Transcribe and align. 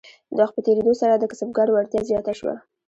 د 0.35 0.37
وخت 0.41 0.53
په 0.55 0.61
تیریدو 0.65 0.93
سره 1.01 1.13
د 1.17 1.23
کسبګرو 1.31 1.73
وړتیا 1.73 2.01
زیاته 2.09 2.33
شوه. 2.39 2.55